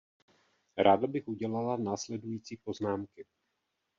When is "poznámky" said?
2.57-3.25